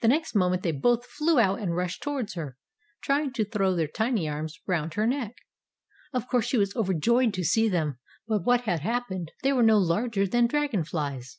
[0.00, 2.56] The next moment they both flew out and rushed towards her,
[3.02, 5.34] trying to throw their tiny arms round her neck.
[6.14, 7.98] Of course she was overjoyed to see them.
[8.26, 9.30] But what had happened?
[9.42, 11.36] They were no larger than dragon flies.